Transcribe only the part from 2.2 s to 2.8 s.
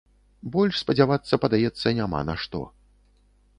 на што.